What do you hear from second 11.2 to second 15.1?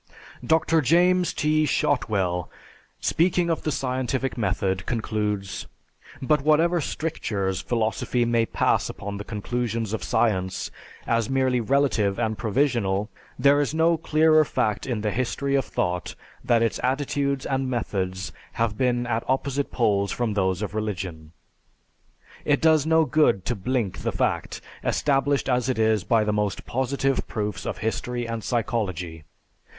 merely relative and provisional, there is no clearer fact in